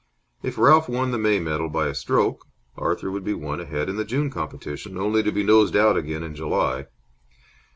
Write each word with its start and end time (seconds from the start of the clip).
If 0.41 0.57
Ralph 0.57 0.89
won 0.89 1.11
the 1.11 1.19
May 1.19 1.39
medal 1.39 1.69
by 1.69 1.85
a 1.87 1.93
stroke, 1.93 2.47
Arthur 2.75 3.11
would 3.11 3.23
be 3.23 3.35
one 3.35 3.59
ahead 3.59 3.87
in 3.87 3.97
the 3.97 4.03
June 4.03 4.31
competition, 4.31 4.97
only 4.97 5.21
to 5.21 5.31
be 5.31 5.43
nosed 5.43 5.75
out 5.75 5.95
again 5.95 6.23
in 6.23 6.33
July. 6.33 6.87